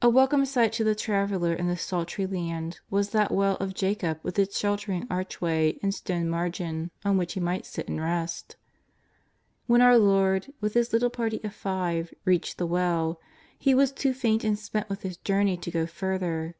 A 0.00 0.08
welcome 0.08 0.44
sight 0.46 0.72
to 0.74 0.84
the 0.84 0.94
traveller 0.94 1.52
in 1.52 1.66
this 1.66 1.82
sultry 1.82 2.24
land 2.24 2.78
was 2.88 3.10
that 3.10 3.32
well 3.32 3.56
of 3.56 3.74
Jacob 3.74 4.20
with 4.22 4.38
its 4.38 4.56
shelter 4.56 4.92
ing 4.92 5.08
archway 5.10 5.76
and 5.82 5.92
stone 5.92 6.28
margin 6.28 6.92
on 7.04 7.16
which 7.16 7.32
he 7.32 7.40
might 7.40 7.66
sit 7.66 7.88
and 7.88 8.00
rest. 8.00 8.54
When 9.66 9.80
our 9.82 9.98
Lord, 9.98 10.52
with 10.60 10.74
His 10.74 10.92
little 10.92 11.10
party 11.10 11.40
of 11.42 11.52
five, 11.52 12.14
reached 12.24 12.58
the 12.58 12.66
well 12.68 13.20
He 13.58 13.74
was 13.74 13.90
too 13.90 14.14
faint 14.14 14.44
and 14.44 14.56
spent 14.56 14.88
with 14.88 15.02
His 15.02 15.16
journey 15.16 15.56
to 15.56 15.70
go 15.72 15.84
further. 15.84 16.54